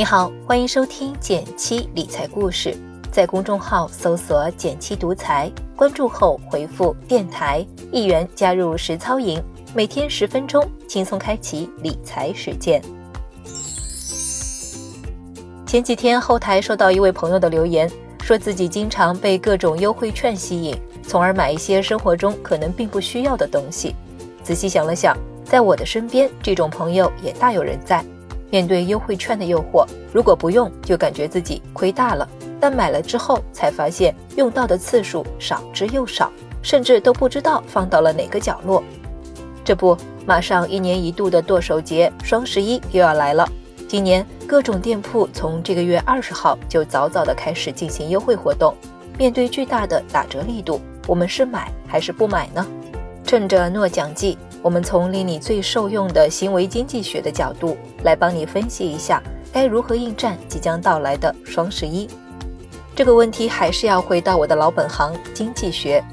[0.00, 2.74] 你好，欢迎收听减七理财故事，
[3.12, 7.62] 在公众号搜索“减七独裁，关注后回复“电台”
[7.92, 9.38] 一元加入实操营，
[9.74, 12.80] 每天十分钟，轻松开启理财实践。
[15.66, 17.86] 前几天后台收到一位朋友的留言，
[18.22, 23.94] 说自己经常被各种优惠券吸引，从而买一些生活中可能并不需要的东西。
[24.42, 28.02] 仔细想了想，在我的身边，这种朋友也大有人在。
[28.50, 32.26] 面对优惠券的诱惑，如果不用，就感觉自己亏大了；
[32.58, 36.30] 但买了之后，才发现用到的次数少之又少，
[36.62, 38.82] 甚至都不知道放到了哪个角落。
[39.64, 43.48] 这不，马上一年一度的剁手节双十一又要来了。
[43.86, 48.74] 今年各种店铺从这个月二十号就早早的开始进行优惠活动。
[49.18, 52.66] 面对巨大的打折力度，我们是买还是不买呢？
[53.24, 62.08] 趁着诺奖季，我们从令你最受用的行为经济学的角度来帮你分析一下，该如何应战即将到来的双十一。
[62.94, 66.04] 这个问题还是要回到我的老本行——经济学。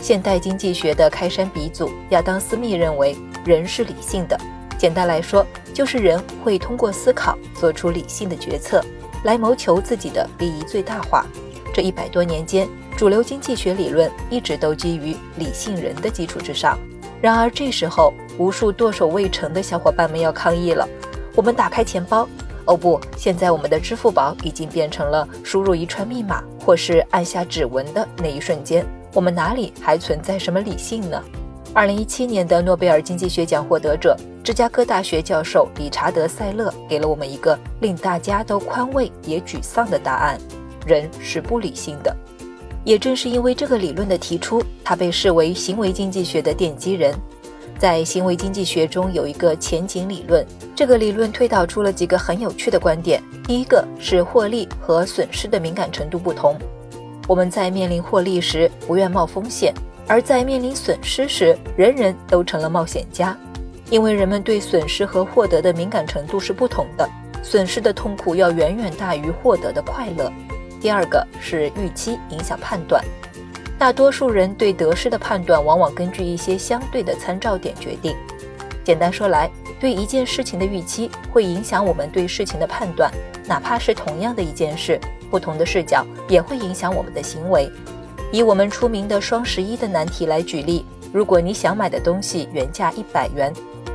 [0.00, 4.38] 现代经济学的开山鼻祖亚当·斯密认为，人是理性的。
[4.78, 8.84] 简单来说，就是人会通过思考做出理性的决策，
[9.24, 11.26] 来谋求自己的利益最大化。
[11.74, 16.78] 这一百多年间，主流经济学理论一直都基于理性人的基础之上。
[17.20, 20.88] 然而这时候，无数剁手未成的小伙伴们要抗议了。
[21.34, 22.28] 我们打开钱包，
[22.66, 31.22] 哦不，现在我们的支付宝已经变成了输入一串密码或是按下指纹的那一瞬间，我们哪里还存在什么理性呢？
[31.74, 40.38] 二零一七年的诺贝尔经济学奖获得者、芝加哥大学教授理查德·塞勒给了我们一个令大家都宽慰也沮丧的答案。
[40.86, 42.16] 人是不理性的，
[42.86, 47.12] 也正是因为这个理论的提出，他被视为行为经济学的奠基人。
[47.80, 53.20] 在行为经济学中有一个前景理论，这个理论推导出了几个很有趣的观点。
[53.44, 56.56] 第一个是获利和损失的敏感程度不同，
[57.26, 59.74] 我们在面临获利时不愿冒风险，
[60.06, 63.36] 而在面临损失时，人人都成了冒险家，
[63.90, 67.06] 因为人们对损失和获得的敏感程度是不同的，
[67.42, 70.32] 损失的痛苦要远远大于获得的快乐。
[70.80, 73.02] 第二个是预期影响判断，
[73.78, 78.14] 大多数人对得失的判断往往根据一些相对的参照点决定。
[78.84, 79.50] 简单说来，
[79.80, 83.10] 对一件事情的预期会影响我们对事情的判断，
[83.46, 87.68] 哪怕是同样的一件事，不同的视角也会影响我们的行为。
[88.30, 93.52] 以我们出名的双十一的难题来举例，如果你想买的东西原价一百元，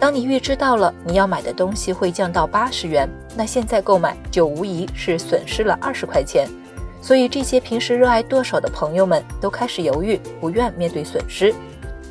[0.00, 6.48] 当你预知到了你要买的东西会降到八十元，那现在购买就无疑是损失了二十块钱。
[7.02, 11.52] 所以，这些平时热爱剁手的朋友们都开始犹豫，不愿面对损失。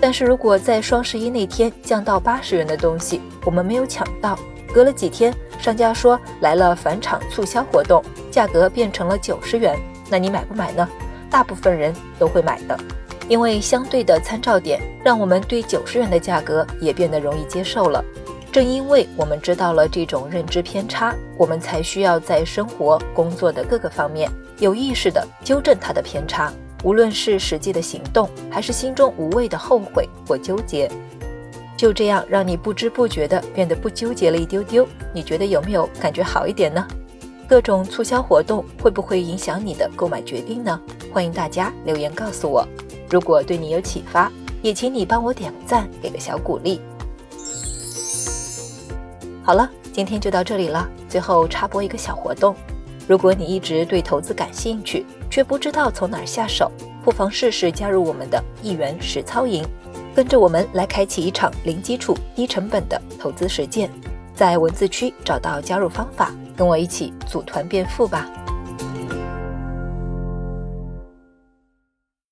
[0.00, 4.36] 但是如果在双十一那天降到八十元的东西，我们没有抢到，
[4.74, 9.78] 隔了几天，商家说来了返场促销活动，价格变成了九十元，
[10.10, 10.88] 那你买不买呢？
[11.30, 12.76] 大部分人都会买的，
[13.28, 18.04] 因为相对的参照点让我们对九十元的价格也变得容易接受了。
[18.52, 26.52] 正因为我们知道了这种认知偏差，我们才需要在生活、工作的各个方面有意识地纠正它的偏差，
[26.84, 30.86] 无论是实际的行动，还是心中无谓的后悔或纠结。
[31.78, 34.86] 就这样，让你不知不觉地变得不纠结了一丢丢。
[35.14, 36.86] 你觉得有没有感觉好一点呢？
[37.48, 40.78] 各种促销活动会不会影响你的购买决定呢？
[41.10, 42.68] 欢迎大家留言告诉我。
[43.08, 44.30] 如果对你有启发，
[44.60, 46.82] 也请你帮我点个赞，给个小鼓励。
[49.44, 50.88] 好了，今天就到这里了。
[51.08, 52.54] 最后插播一个小活动：
[53.08, 56.70] 如果你一直对投资感兴趣，却不知道从哪儿下手，
[57.02, 59.66] 不妨试试加入我们的一元实操营，
[60.14, 63.90] 跟着我们来开启一场零基础、低成本的投资实践。
[64.32, 68.30] 在文字区找到加入方法，跟我一起组团变富吧。